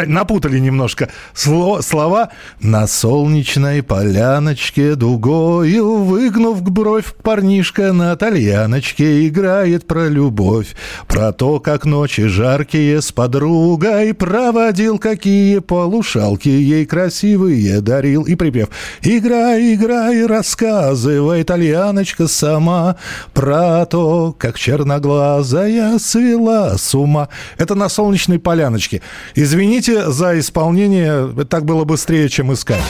[0.05, 2.29] напутали немножко Сло- слова.
[2.59, 10.75] На солнечной поляночке дугою, выгнув бровь, парнишка на тальяночке играет про любовь,
[11.07, 18.23] про то, как ночи жаркие с подругой проводил, какие полушалки ей красивые дарил.
[18.23, 18.69] И припев.
[19.01, 22.97] Играй, играй, рассказывай, итальяночка сама
[23.33, 27.28] про то, как черноглазая свела с ума.
[27.57, 29.01] Это на солнечной поляночке.
[29.35, 32.83] Извините за исполнение, так было быстрее, чем искать.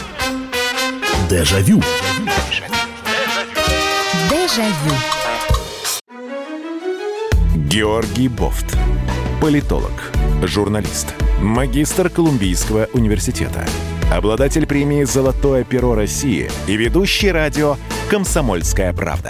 [1.29, 1.81] Дежавю.
[4.29, 4.95] Дежавю.
[7.55, 8.77] Георгий Бофт.
[9.41, 9.91] Политолог,
[10.43, 13.65] журналист, магистр Колумбийского университета,
[14.11, 17.77] обладатель премии «Золотое перо России» и ведущий радио
[18.09, 19.29] «Комсомольская правда».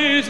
[0.00, 0.22] мы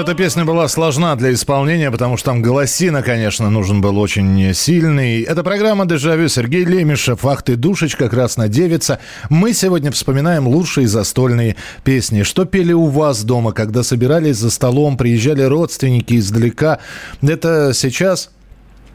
[0.00, 5.22] эта песня была сложна для исполнения, потому что там голосина, конечно, нужен был очень сильный.
[5.22, 6.28] Это программа «Дежавю».
[6.28, 9.00] Сергей Лемешев, «Ах ты, душечка, красная девица».
[9.28, 12.22] Мы сегодня вспоминаем лучшие застольные песни.
[12.22, 16.78] Что пели у вас дома, когда собирались за столом, приезжали родственники издалека?
[17.20, 18.30] Это сейчас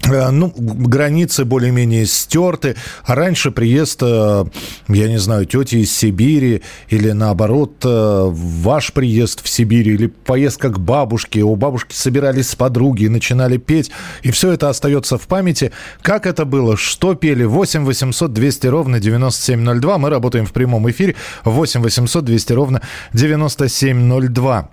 [0.07, 2.75] ну, границы более-менее стерты.
[3.05, 4.45] А раньше приезд, э,
[4.89, 10.69] я не знаю, тети из Сибири или наоборот, э, ваш приезд в Сибирь или поездка
[10.69, 11.41] к бабушке.
[11.41, 13.91] У бабушки собирались с подруги и начинали петь.
[14.23, 15.71] И все это остается в памяти.
[16.01, 16.77] Как это было?
[16.77, 17.45] Что пели?
[17.45, 19.97] 8 800 200 ровно 9702.
[19.97, 21.15] Мы работаем в прямом эфире.
[21.45, 22.81] 8 800 200 ровно
[23.13, 24.69] 9702.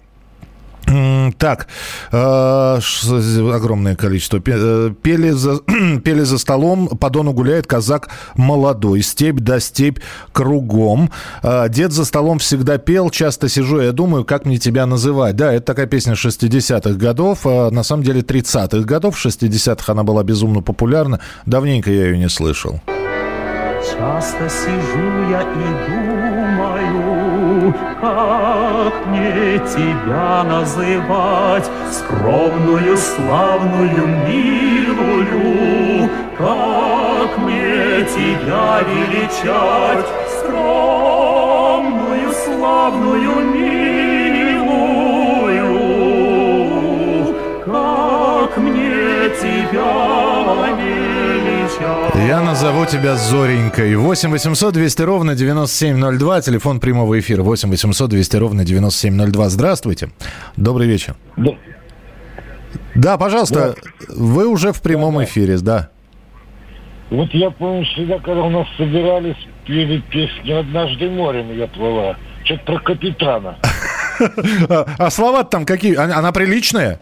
[1.39, 1.69] Так,
[2.11, 2.81] э,
[3.53, 4.43] огромное количество.
[4.45, 5.59] Э, Пели за,
[6.05, 9.99] пели за столом, по дону гуляет казак молодой, степь да степь
[10.33, 11.11] кругом.
[11.43, 15.37] Э, Дед за столом всегда пел, часто сижу, я думаю, как мне тебя называть.
[15.37, 19.17] Да, это такая песня 60-х годов, на самом деле 30-х годов.
[19.17, 21.21] В 60-х она была безумно популярна.
[21.47, 22.81] Давненько я ее не слышал.
[23.83, 27.20] Часто сижу я и думаю,
[28.01, 40.07] как мне тебя называть, скромную, славную, милую, как мне тебя величать,
[40.39, 44.01] скромную, славную, милую,
[47.67, 49.93] как мне тебя
[50.77, 51.10] величать.
[51.81, 53.97] Я назову тебя Зоренькой.
[53.97, 56.41] 8 800 200 ровно 9702.
[56.43, 57.43] Телефон прямого эфира.
[57.43, 59.49] 8 800 200 ровно 9702.
[59.49, 60.11] Здравствуйте.
[60.57, 61.17] Добрый вечер.
[62.95, 63.75] Да, пожалуйста.
[64.09, 65.91] Вы уже в прямом эфире, да.
[67.11, 72.17] Вот я помню всегда, когда у нас собирались, пели песню «Однажды морем я плыла».
[72.45, 73.57] Что-то про капитана.
[74.69, 75.97] А, а слова там какие?
[75.97, 77.01] Она приличная?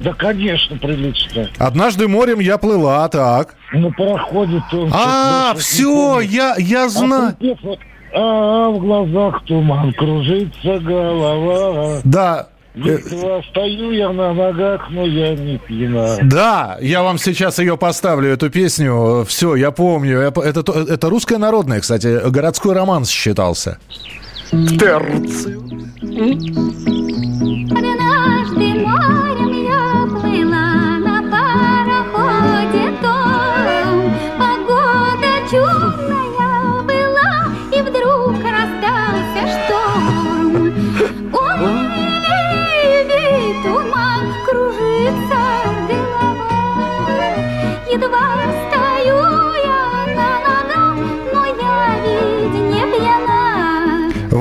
[0.00, 1.48] Да, конечно, прилично.
[1.58, 3.54] Однажды морем я плыла, так.
[3.72, 7.36] На пароходе то он А, все, я, я А знаю.
[7.36, 7.78] припев вот,
[8.14, 12.00] а, в глазах туман, кружится голова.
[12.04, 12.48] Да.
[12.74, 16.16] Легко стою я на ногах, но я не пьяна.
[16.22, 19.24] Да, я вам сейчас ее поставлю, эту песню.
[19.26, 20.20] Все, я помню.
[20.20, 22.28] Это, то- это русская народная, кстати.
[22.30, 23.78] Городской романс считался.
[24.52, 24.98] Однажды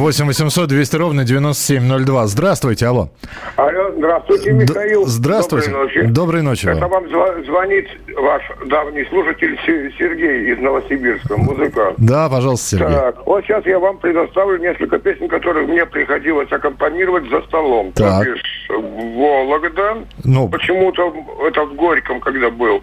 [0.08, 2.28] 8 800 200 ровно 9702.
[2.28, 3.10] Здравствуйте, алло.
[3.58, 5.06] Алло, здравствуйте, Михаил.
[5.06, 5.70] Здравствуйте.
[5.70, 6.02] Доброй ночи.
[6.08, 7.10] Доброй ночи Это вам.
[7.46, 11.96] звонит ваш давний слушатель Се- Сергей из Новосибирска, музыкант.
[11.98, 12.88] Да, пожалуйста, Сергей.
[12.96, 17.92] Так, вот сейчас я вам предоставлю несколько песен, которые мне приходилось аккомпанировать за столом.
[17.92, 18.24] Так.
[18.24, 20.48] То бишь, Вологда, Ну.
[20.48, 21.14] почему-то
[21.46, 22.82] это в Горьком, когда был.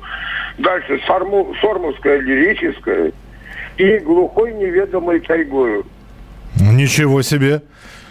[0.58, 3.12] Дальше Сорму- Сормовская лирическая
[3.78, 5.86] и глухой неведомой тайгою.
[6.60, 7.62] Ничего себе.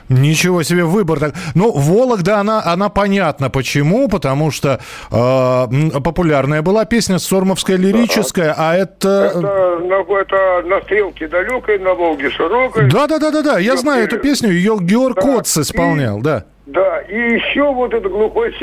[0.09, 1.19] Ничего себе выбор.
[1.19, 1.33] Так.
[1.55, 3.49] Ну, Вологда, она, она понятна.
[3.49, 4.07] Почему?
[4.09, 4.79] Потому что
[5.11, 9.31] э, популярная была песня Сормовская лирическая, а это...
[9.33, 12.89] Это, на, это на стрелке далекой, на Волге широкой.
[12.89, 16.45] Да-да-да-да-да, я Её знаю эту песню, ее Георг Да, Коц исполнял, да.
[16.65, 18.53] Да, и еще вот это глухой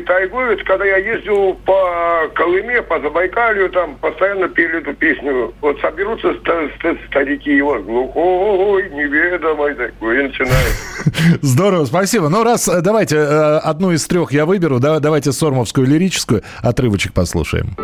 [0.00, 5.54] тайгой, это когда я ездил по Колыме, по Забайкалью, там постоянно пели эту песню.
[5.62, 10.74] Вот соберутся ста- ста- старики, вот глухой неведомой тайгой, и начинают.
[11.40, 12.28] Здорово, спасибо.
[12.28, 17.14] Ну, раз, э, давайте, э, одну из трех я выберу, да, давайте Сормовскую лирическую, отрывочек
[17.14, 17.74] послушаем.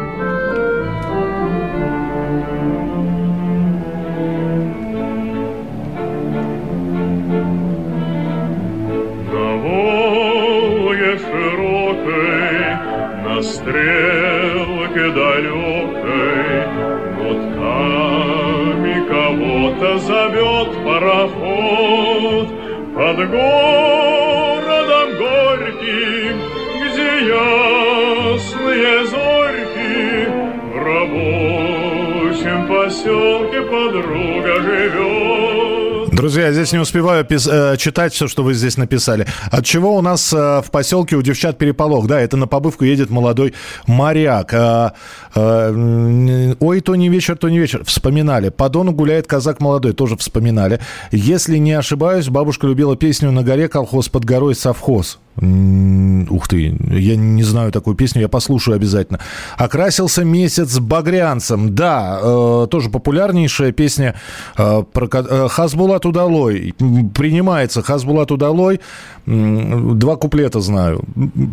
[36.33, 39.27] Друзья, я здесь не успеваю пис- э, читать все, что вы здесь написали.
[39.51, 42.07] От чего у нас э, в поселке у девчат переполох?
[42.07, 43.53] Да, это на побывку едет молодой
[43.87, 44.55] моряк.
[44.55, 44.95] А,
[45.35, 47.85] м, ой, то не вечер, то не вечер.
[47.85, 48.49] Вспоминали.
[48.49, 49.92] По дону гуляет казак молодой.
[49.92, 50.81] Тоже вспоминали.
[51.11, 55.18] Если не ошибаюсь, бабушка любила песню «На горе колхоз под горой совхоз».
[55.35, 59.18] Ух ты, я не знаю такую песню, я послушаю обязательно.
[59.57, 61.75] «Окрасился месяц багрянцем».
[61.75, 64.14] Да, э, тоже популярнейшая песня
[64.59, 66.75] э, про э, Хазбулат Удалой.
[67.15, 68.81] Принимается Хазбулат Удалой.
[69.27, 71.03] Два куплета знаю.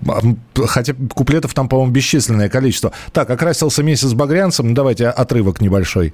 [0.08, 0.20] А,
[0.68, 2.92] Хотя куплетов там, по-моему, бесчисленное количество.
[3.12, 4.74] Так, «Окрасился месяц багрянцем».
[4.74, 6.14] Давайте отрывок небольшой.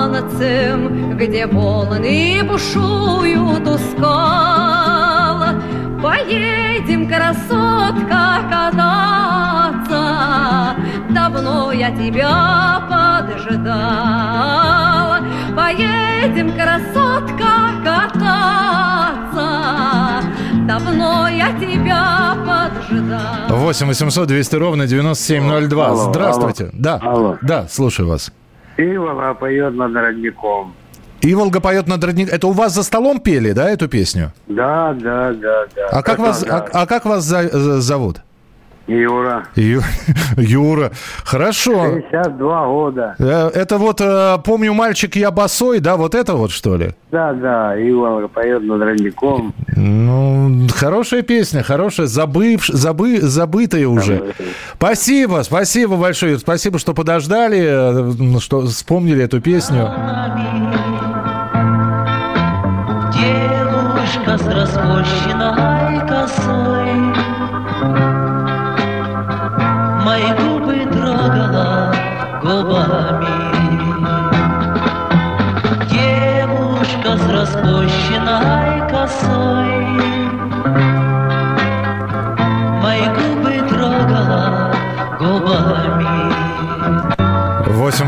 [1.17, 5.39] Где волны бушуют у скал.
[6.03, 9.60] Поедем, красотка, кататься,
[11.43, 12.83] Давно я тебя
[13.31, 13.71] поджидал.
[15.57, 19.49] Поедем, красотка, кататься,
[20.69, 23.57] Давно я тебя поджидал.
[23.57, 25.87] 8 800 200 ровно 9702.
[25.87, 26.65] Алло, Здравствуйте.
[26.65, 26.73] алло.
[26.75, 27.39] Да, Алло.
[27.41, 28.31] да, слушаю вас.
[28.77, 30.75] Ивола поет над родником.
[31.23, 32.29] Иволга поет над родник.
[32.31, 34.33] Это у вас за столом пели, да, эту песню?
[34.47, 35.89] Да, да, да, да.
[35.91, 36.59] А как вас, да.
[36.71, 38.21] а, а как вас за- за- зовут?
[38.87, 39.45] Юра.
[39.55, 39.83] Ю-
[40.37, 40.91] Юра.
[41.25, 41.85] Хорошо.
[42.11, 43.15] 62 года.
[43.19, 46.91] Э, Это вот э, помню мальчик я босой, да, вот это вот что ли?
[47.13, 49.55] Да, да, Ивола поет над родником.
[49.77, 54.33] Ну, хорошая песня, хорошая, забыв, забы, забытая уже.
[54.77, 57.61] Спасибо, спасибо большое, спасибо, что подождали,
[58.37, 59.89] э, что вспомнили эту песню.
[63.13, 65.80] Девушка с распущенной
[70.11, 71.95] Мои губы трогала
[72.43, 73.27] губами.
[75.89, 80.10] Девушка с распущенной косой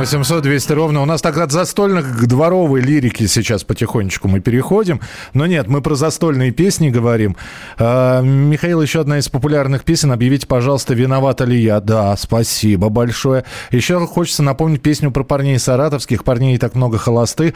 [0.02, 1.00] 800 200 ровно.
[1.00, 5.00] У нас так от застольных к дворовой лирике сейчас потихонечку мы переходим.
[5.32, 7.36] Но нет, мы про застольные песни говорим.
[7.78, 10.10] А, Михаил, еще одна из популярных песен.
[10.10, 11.78] Объявите, пожалуйста, виновата ли я.
[11.78, 13.44] Да, спасибо большое.
[13.70, 16.24] Еще хочется напомнить песню про парней саратовских.
[16.24, 17.54] Парней так много холостых.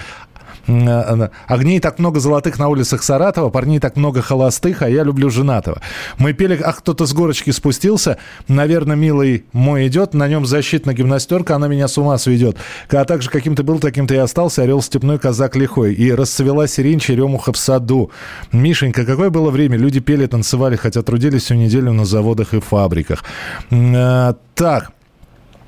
[0.66, 5.30] Э, Огней так много золотых на улицах Саратова, парней так много холостых, а я люблю
[5.30, 5.80] женатого.
[6.18, 11.56] Мы пели, ах, кто-то с горочки спустился, наверное, милый мой идет, на нем защитная гимнастерка,
[11.56, 12.56] она меня с ума сведет.
[12.90, 15.94] А также каким ты был, таким ты и остался, орел степной, казак лихой.
[15.94, 18.10] И расцвела сирень черемуха в саду.
[18.52, 19.76] Мишенька, какое было время?
[19.76, 23.24] Люди пели, танцевали, хотя трудились всю неделю на заводах и фабриках.
[23.70, 24.90] Э, Так,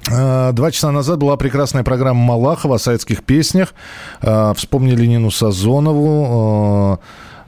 [0.09, 3.75] Два часа назад была прекрасная программа Малахова о советских песнях.
[4.23, 7.01] Э, Вспомнили Нину Сазонову.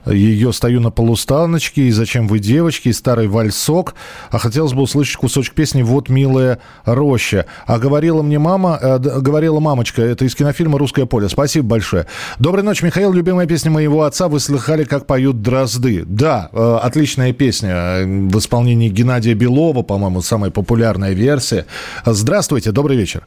[0.07, 3.95] Ее «Стою на полустаночке» и «Зачем вы, девочки» и «Старый вальсок».
[4.31, 7.47] А хотелось бы услышать кусочек песни «Вот, милая роща».
[7.67, 11.29] А говорила мне мама, э, говорила мамочка, это из кинофильма «Русское поле».
[11.29, 12.07] Спасибо большое.
[12.39, 13.13] Доброй ночи, Михаил.
[13.13, 14.29] Любимая песня моего отца.
[14.29, 16.05] Вы слыхали, как поют дрозды?
[16.07, 21.67] Да, э, отличная песня э, в исполнении Геннадия Белова, по-моему, самая популярная версия.
[22.05, 23.27] Здравствуйте, добрый вечер.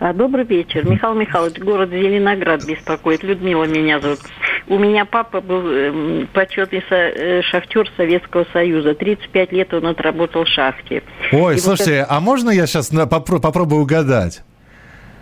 [0.00, 0.88] А, Добрый вечер.
[0.88, 3.22] Михаил Михайлович, город Зеленоград беспокоит.
[3.22, 4.20] Людмила меня зовут.
[4.66, 8.94] У меня папа был эм, почетный э, шахтер Советского Союза.
[8.94, 11.02] 35 лет он отработал в шахте.
[11.30, 14.42] И Ой, вот слушайте, а можно я сейчас попробую угадать?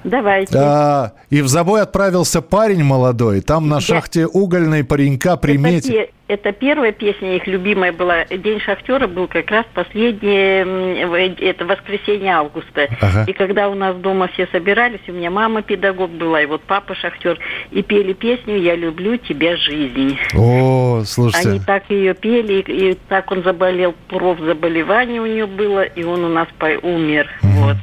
[0.03, 0.59] Это- Давайте.
[0.59, 5.91] А, и в забой отправился парень молодой, там на шахте угольной паренька Это, приметил.
[5.93, 8.25] пе- это первая песня их любимая была.
[8.25, 10.65] День шахтера был как раз последнее
[11.07, 12.89] в- это воскресенье августа.
[13.01, 13.25] Ага.
[13.29, 16.95] И когда у нас дома все собирались, у меня мама педагог была, и вот папа
[16.95, 17.39] шахтер,
[17.71, 20.17] и пели песню «Я люблю тебя, жизнь».
[20.35, 21.49] О, слушайте.
[21.51, 26.29] Они так ее пели, и, так он заболел, профзаболевание у него было, и он у
[26.29, 27.29] нас по- умер.
[27.43, 27.77] Вот.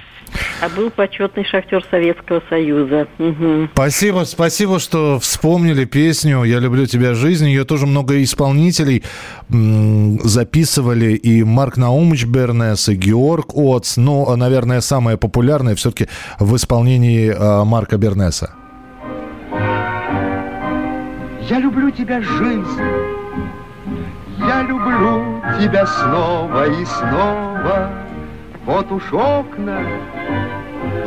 [0.61, 3.07] А был почетный шахтер Советского Союза.
[3.17, 3.69] Мгм.
[3.73, 7.47] Спасибо, спасибо, что вспомнили песню «Я люблю тебя, жизнь».
[7.47, 9.03] Ее тоже много исполнителей
[9.49, 11.13] записывали.
[11.13, 13.97] И Марк Наумович Бернес, и Георг Оц.
[13.97, 16.07] Но, наверное, самое популярное все-таки
[16.39, 18.53] в исполнении э, Марка Бернеса.
[21.49, 22.65] Я люблю тебя, жизнь.
[24.37, 28.08] Я люблю тебя снова и снова.
[28.69, 29.81] Вот уж окна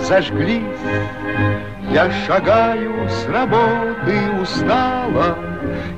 [0.00, 0.64] зажглись.
[1.92, 5.38] Я шагаю с работы устала.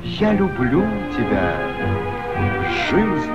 [0.03, 0.83] Я люблю
[1.17, 1.55] тебя,
[2.87, 3.31] жизнь.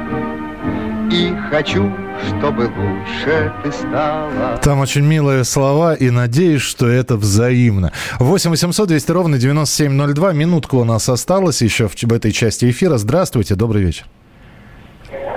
[1.11, 1.93] И хочу,
[2.29, 4.57] чтобы лучше ты стала.
[4.63, 7.91] Там очень милые слова, и надеюсь, что это взаимно.
[8.21, 10.33] 8 800 200 ровно 9702.
[10.35, 12.97] Минутку у нас осталось еще в, в этой части эфира.
[12.97, 14.07] Здравствуйте, добрый вечер.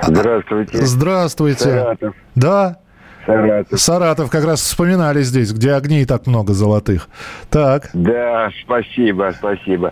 [0.04, 0.86] Здравствуйте.
[0.86, 1.64] Здравствуйте.
[1.64, 2.16] Саратов.
[2.36, 2.83] Да?
[3.26, 3.80] Саратов.
[3.80, 7.08] Саратов как раз вспоминали здесь, где огней так много золотых.
[7.50, 7.90] Так.
[7.94, 9.92] Да, спасибо, спасибо.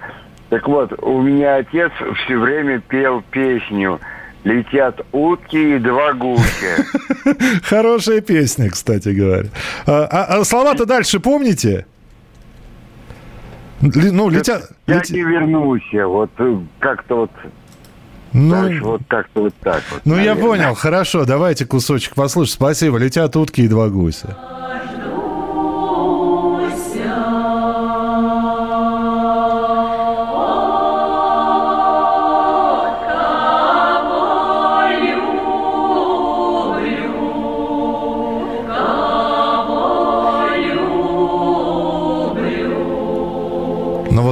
[0.49, 1.91] Так вот, у меня отец
[2.25, 3.99] все время пел песню
[4.43, 6.85] «Летят утки и два гуся».
[7.63, 9.49] Хорошая песня, кстати говоря.
[9.85, 11.85] А, а- а слова-то дальше помните?
[13.81, 14.71] Ну, летят...
[14.87, 16.31] Я не вернусь, вот
[16.79, 17.31] как-то вот
[18.33, 20.01] Ну, дальше вот как-то вот так вот.
[20.05, 20.43] ну, я наверное.
[20.43, 22.53] понял, хорошо, давайте кусочек послушаем.
[22.53, 22.97] Спасибо.
[22.97, 24.37] Летят утки и два гуся.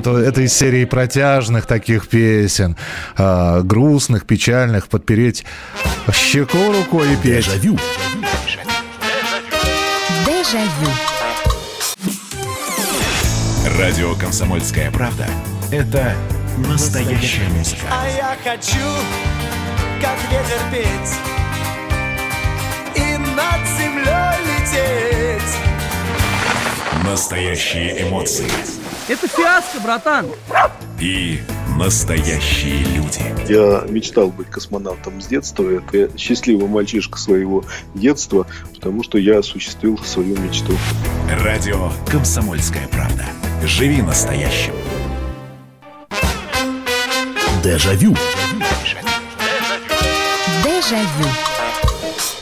[0.06, 2.78] Вот это из серии протяжных таких песен,
[3.18, 5.46] а, грустных, печальных, подпереть
[6.14, 7.46] щеку рукой и петь.
[7.46, 7.78] Дежавю.
[10.26, 10.92] Дежавю.
[13.78, 15.28] Радио «Комсомольская правда»—
[15.72, 16.16] это
[16.58, 17.82] настоящая музыка.
[17.90, 18.86] А я хочу,
[20.02, 21.16] как ветер петь
[22.96, 25.58] И над землей лететь
[27.06, 28.50] Настоящие эмоции
[29.10, 30.28] Это фиаско, братан.
[31.00, 31.40] и
[31.80, 33.24] настоящие люди.
[33.52, 35.68] Я мечтал быть космонавтом с детства.
[35.68, 37.64] Это я счастливый мальчишка своего
[37.96, 38.46] детства,
[38.76, 40.78] потому что я осуществил свою мечту.
[41.44, 43.26] Радио «Комсомольская правда».
[43.64, 44.74] Живи настоящим.
[47.64, 48.16] Дежавю.
[50.64, 51.39] Дежавю.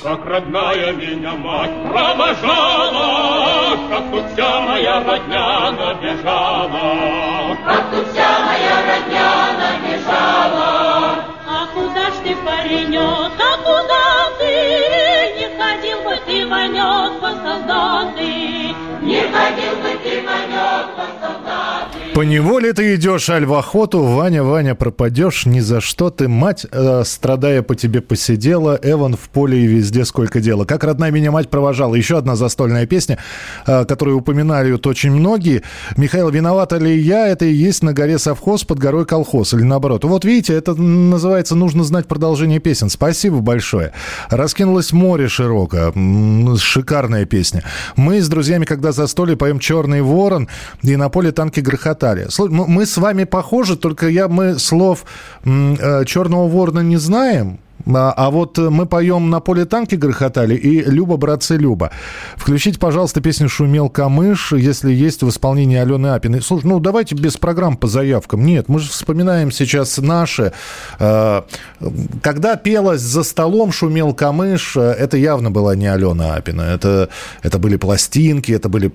[0.07, 7.57] Как родная меня мать провожала, Как тут вся моя родня набежала.
[7.65, 11.25] Как тут вся моя родня набежала.
[11.45, 13.46] А куда ж ты, паренек,
[22.17, 26.65] По неволе ты идешь, аль в охоту, Ваня, Ваня, пропадешь, ни за что ты, мать,
[26.71, 30.65] э, страдая по тебе посидела, Эван в поле и везде сколько дела.
[30.65, 31.93] Как родная меня мать провожала.
[31.93, 33.19] Еще одна застольная песня,
[33.67, 35.61] э, которую упоминали вот очень многие.
[35.95, 37.27] Михаил, виновата ли я?
[37.27, 39.53] Это и есть на горе совхоз, под горой колхоз.
[39.53, 40.03] Или наоборот.
[40.03, 42.89] Вот видите, это называется «Нужно знать продолжение песен».
[42.89, 43.93] Спасибо большое.
[44.31, 45.93] Раскинулось море широко.
[46.57, 47.61] Шикарная песня.
[47.95, 50.47] Мы с друзьями, когда застолье, поем «Черный ворон»,
[50.81, 52.06] и на поле танки грохотали.
[52.39, 55.05] М- Мы с вами похожи, только я, мы слов
[55.45, 57.59] э, «Черного ворона» не знаем.
[57.85, 61.91] А, а вот э, мы поем «На поле танки грохотали» и «Люба, братцы, Люба».
[62.35, 66.41] Включите, пожалуйста, песню «Шумел камыш», если есть в исполнении Алены Апиной.
[66.41, 68.45] Слушай, ну давайте без программ по заявкам.
[68.45, 70.53] Нет, мы же вспоминаем сейчас наши.
[70.99, 71.43] Э,
[72.21, 76.61] Когда пелось «За столом шумел камыш», э, это явно была не Алена Апина.
[76.63, 77.09] Это,
[77.43, 78.91] это были пластинки, это были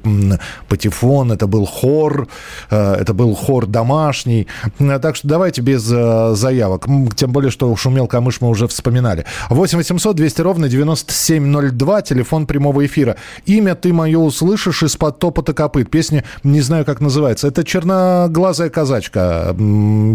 [0.69, 2.29] патефон, это был хор,
[2.71, 4.47] это был хор домашний.
[4.79, 6.87] Так что давайте без заявок.
[7.17, 9.25] Тем более, что «Шумел камыш» мы уже вспоминали.
[9.51, 13.17] 8 800 200 ровно 9702, телефон прямого эфира.
[13.47, 15.91] Имя «Ты мое услышишь» из-под топота копыт.
[15.91, 17.49] Песня, не знаю, как называется.
[17.49, 19.55] Это «Черноглазая казачка»,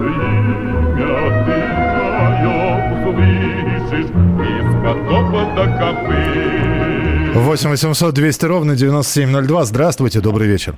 [0.00, 1.58] имя ты
[1.96, 4.10] твое услышишь
[4.70, 7.34] из-под топота копыт.
[7.34, 9.64] 8 800 200 ровно 9702.
[9.64, 10.74] Здравствуйте, добрый вечер.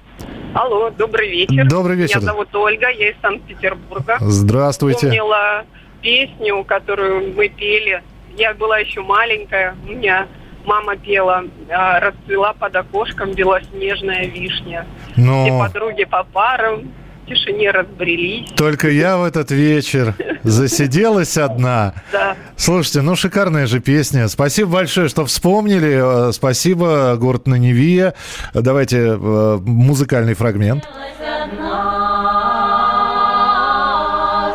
[0.54, 1.68] Алло, добрый вечер.
[1.68, 2.18] Добрый вечер.
[2.20, 4.18] Меня зовут Ольга, я из Санкт-Петербурга.
[4.20, 5.10] Здравствуйте.
[5.10, 5.64] Вспомнила
[6.00, 8.02] песню, которую мы пели.
[8.36, 10.26] Я была еще маленькая, у меня
[10.66, 14.86] мама пела а, «Расцвела под окошком белоснежная вишня».
[15.16, 16.90] Но- Все подруги по парам
[17.24, 18.50] в тишине разбрелись.
[18.54, 21.94] Только я в этот вечер засиделась одна.
[22.12, 22.36] Да.
[22.56, 24.28] Слушайте, ну шикарная же песня.
[24.28, 26.28] Спасибо большое, что вспомнили.
[26.28, 28.12] Э, Спасибо, город на Неве.
[28.52, 30.86] Давайте э, музыкальный фрагмент.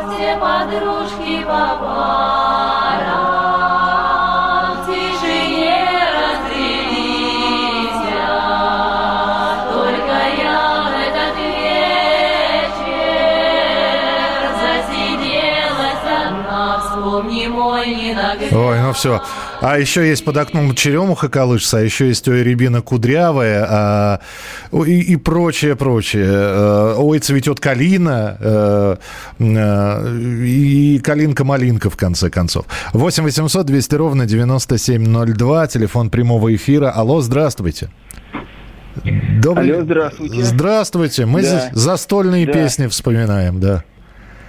[0.08, 1.78] Все подружки по
[18.94, 19.22] все.
[19.62, 24.20] А еще есть под окном черемуха колышется, а еще есть ой, рябина кудрявая, а,
[24.72, 26.28] и, и прочее, прочее.
[26.30, 28.96] Э, Ой, цветет калина, э,
[29.40, 32.66] и калинка-малинка, в конце концов.
[32.94, 36.90] 8 800 200 ровно 9702, телефон прямого эфира.
[36.92, 37.90] Алло, здравствуйте.
[39.42, 39.72] Добрый...
[39.72, 40.44] Алло, здравствуйте.
[40.44, 41.26] Здравствуйте.
[41.26, 41.48] Мы Да.
[41.48, 42.54] здесь застольные Да.
[42.54, 43.84] песни вспоминаем, да.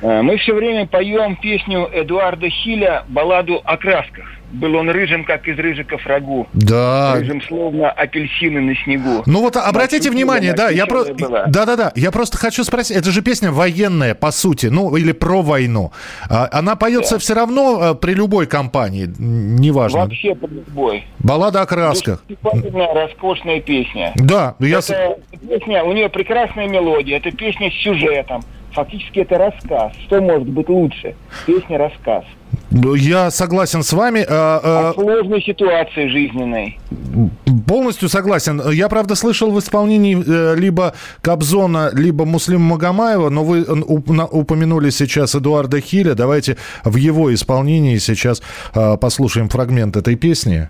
[0.03, 4.24] Э, Мы все время поем песню Эдуарда Хиля «Балладу о красках».
[4.53, 6.48] Был он рыжим, как из рыжиков рагу.
[6.55, 7.14] Да.
[7.14, 9.22] Рыжим, словно апельсины на снегу.
[9.26, 10.98] Ну вот обратите Мальчугина внимание, да, я про...
[11.05, 11.44] мальчугина была.
[11.46, 15.12] да, да, да, я просто хочу спросить, это же песня военная по сути, ну или
[15.12, 15.92] про войну.
[16.28, 20.01] А, Она поется все равно э, при любой кампании, н- неважно.
[20.01, 21.05] Вообще под любой.
[21.20, 22.24] Баллада о красках.
[22.28, 24.11] Душевная, роскошная песня.
[24.16, 25.16] Да, я Это
[25.48, 28.42] песня, у нее прекрасная мелодия, это песня с сюжетом.
[28.72, 29.92] Фактически это рассказ.
[30.06, 31.14] Что может быть лучше?
[31.46, 32.24] Песня-рассказ.
[32.70, 34.24] Ну, я согласен с вами.
[34.28, 36.78] а, О сложной ситуации жизненной.
[36.90, 37.28] а,
[37.66, 38.62] полностью согласен.
[38.70, 45.34] Я, правда, слышал в исполнении э, либо Кобзона, либо Муслима Магомаева, но вы упомянули сейчас
[45.34, 46.14] Эдуарда Хиля.
[46.14, 48.40] Давайте в его исполнении сейчас
[48.74, 50.68] э, послушаем фрагмент этой песни.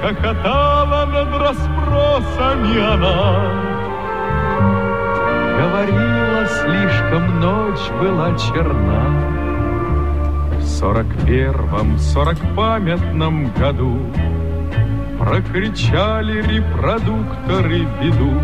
[0.00, 3.83] Хохотала над расспросами она
[5.74, 9.10] Говорила, слишком ночь была черна.
[10.56, 13.98] В сорок первом, сорок памятном году
[15.18, 18.40] Прокричали репродукторы беду.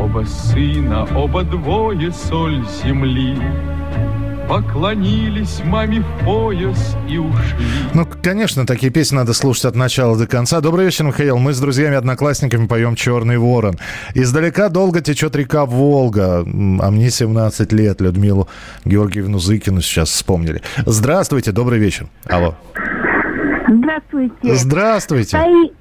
[0.00, 3.36] Оба сына, оба двое соль земли
[4.48, 7.64] Поклонились маме в пояс и ушли
[7.94, 10.60] Ну, конечно, такие песни надо слушать от начала до конца.
[10.60, 11.38] Добрый вечер, Михаил.
[11.38, 13.76] Мы с друзьями-одноклассниками поем «Черный ворон».
[14.14, 16.40] Издалека долго течет река Волга.
[16.40, 18.00] А мне 17 лет.
[18.02, 18.48] Людмилу
[18.84, 20.60] Георгиевну Зыкину сейчас вспомнили.
[20.84, 22.08] Здравствуйте, добрый вечер.
[22.28, 22.54] Алло.
[23.68, 24.34] Здравствуйте.
[24.54, 25.36] Здравствуйте.
[25.38, 25.72] Стои-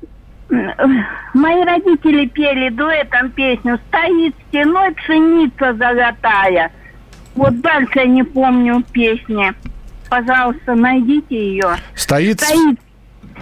[1.34, 6.72] Мои родители пели дуэтом песню «Стоит стеной пшеница золотая».
[7.36, 9.53] Вот дальше я не помню песни.
[10.09, 11.75] Пожалуйста, найдите ее.
[11.95, 12.41] Стоит...
[12.41, 12.79] Стоит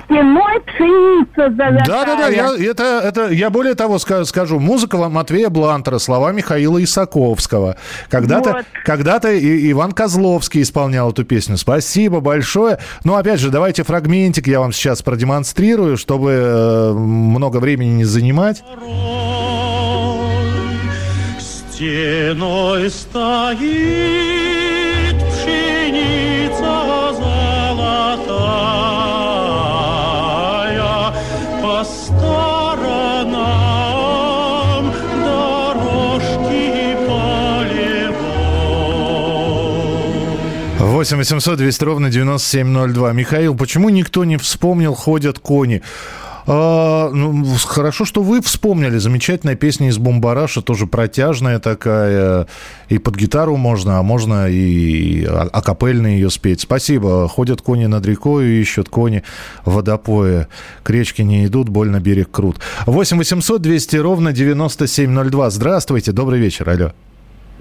[0.05, 1.85] стеной пшеница золотая.
[1.85, 4.59] Да, да, да, я, это, это, я более того ска- скажу.
[4.59, 7.75] Музыка Матвея Блантера, слова Михаила Исаковского.
[8.09, 8.65] Когда-то Вот.
[8.85, 11.57] когда-то и- Иван Козловский исполнял эту песню.
[11.57, 12.79] Спасибо большое.
[13.03, 18.63] Но опять же, давайте фрагментик я вам сейчас продемонстрирую, чтобы э, много времени не занимать.
[21.81, 23.57] Стеной стоит
[25.31, 26.77] пшеница
[27.11, 28.11] золотая,
[31.63, 32.53] По сторонам
[35.25, 38.21] дорожки полевой.
[40.77, 43.13] 8 800 200 ровно 9702.
[43.13, 45.81] Михаил, почему никто не вспомнил «Ходят кони»?
[46.53, 48.97] А, ну, хорошо, что вы вспомнили.
[48.97, 52.45] Замечательная песня из Бумбараша, тоже протяжная такая.
[52.89, 56.59] И под гитару можно, а можно и а- акапельно ее спеть.
[56.59, 57.29] Спасибо.
[57.29, 59.23] Ходят кони над рекой, ищут кони
[59.63, 60.49] в водопое.
[60.83, 62.57] К речке не идут, больно берег крут.
[62.85, 65.51] 8 800 200 ровно 9702.
[65.51, 66.91] Здравствуйте, добрый вечер, алло.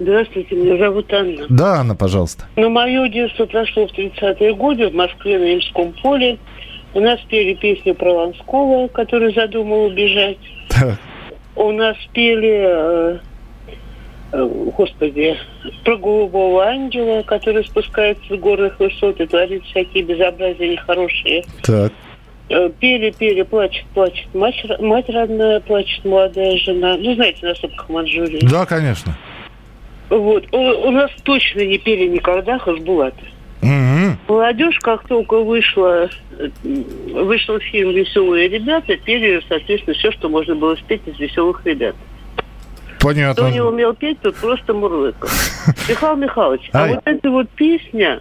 [0.01, 1.47] Здравствуйте, меня зовут Анна.
[1.49, 2.47] Да, Анна, пожалуйста.
[2.57, 6.41] Но мое детство прошло в 30-е годы в Москве на Имском поле.
[6.93, 10.39] У нас пели песню про Ланского, который задумал убежать.
[11.57, 13.19] У нас пели, э,
[14.33, 15.37] э, господи,
[15.85, 21.45] про голубого ангела, который спускается с горных высот и творит всякие безобразия нехорошие.
[21.63, 21.93] Так.
[22.49, 24.27] Э, Пели, пели, плачет, плачет.
[24.35, 26.97] Мать, мать родная, плачет молодая жена.
[26.97, 28.45] Ну, знаете, на сопках Манчжурии.
[28.51, 29.17] Да, конечно.
[30.09, 30.45] Вот.
[30.53, 32.59] У, у нас точно не пели никогда
[33.61, 34.19] Хасбулата.
[34.29, 36.09] Молодежь, как только вышла,
[36.39, 36.49] э,
[37.13, 41.95] вышел фильм «Веселые ребята», пели, соответственно, все, что можно было спеть из «Веселых ребят».
[43.01, 43.45] Понятно.
[43.45, 45.31] Кто не умел петь, тот просто мурлыкал.
[45.89, 48.21] Михаил Михайлович, а вот эта вот песня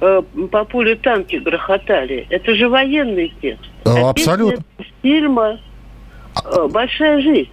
[0.00, 3.70] э, «По полю танки грохотали», это же военный текст.
[3.84, 4.64] А, А абсолютно.
[5.02, 5.60] фильма
[6.44, 7.50] э, «Большая жизнь».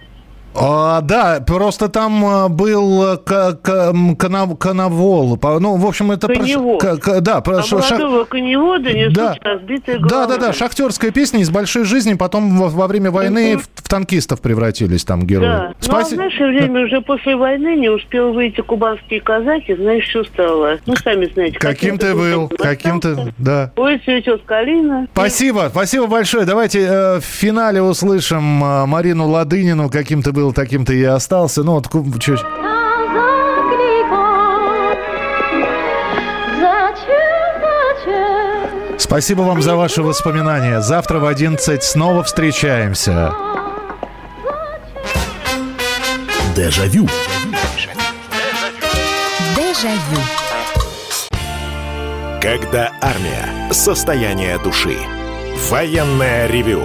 [0.54, 5.36] А, да, просто там а, был к- к- м, коно- коновол.
[5.36, 6.26] По- Ну, в общем, это...
[6.26, 6.80] про Коневод.
[6.82, 9.36] к- к- да, про А шах- молодого коневода несут Да.
[9.42, 10.26] разбитые Да, головы.
[10.38, 14.40] да, да, шахтерская песня из большой жизни, потом во, во время войны в, в танкистов
[14.40, 15.46] превратились там герои.
[15.46, 15.72] Да.
[15.86, 20.24] Ну, а в наше время уже после войны не успел выйти кубанские казаки, знаешь, что
[20.24, 20.78] стало?
[20.86, 21.58] Ну, сами знаете.
[21.58, 23.72] Каким ты был, каким ты, да.
[23.76, 25.06] Ой, цветет калина.
[25.12, 26.44] Спасибо, спасибо большое.
[26.44, 29.88] Давайте э, в финале услышим э, Марину Ладынину.
[29.90, 31.62] Каким ты был, таким ты и остался.
[31.62, 31.88] Ну, вот
[32.20, 32.40] чуть...
[38.98, 40.80] Спасибо вам за ваши воспоминания.
[40.82, 43.32] Завтра в 11 снова встречаемся.
[46.54, 47.08] Дежавю.
[49.56, 50.20] Дежавю.
[52.40, 53.72] Когда армия.
[53.72, 54.96] Состояние души.
[55.70, 56.84] Военное ревю.